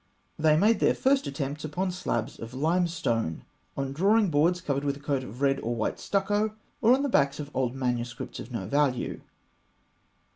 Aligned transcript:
They 0.39 0.57
made 0.57 0.79
their 0.79 0.95
first 0.95 1.27
attempts 1.27 1.63
upon 1.63 1.91
slabs 1.91 2.39
of 2.39 2.55
limestone, 2.55 3.43
on 3.77 3.93
drawing 3.93 4.31
boards 4.31 4.59
covered 4.59 4.83
with 4.83 4.97
a 4.97 4.99
coat 4.99 5.23
of 5.23 5.43
red 5.43 5.59
or 5.59 5.75
white 5.75 5.99
stucco, 5.99 6.55
or 6.81 6.93
on 6.95 7.03
the 7.03 7.07
backs 7.07 7.39
of 7.39 7.55
old 7.55 7.75
manuscripts 7.75 8.39
of 8.39 8.51
no 8.51 8.65
value. 8.65 9.21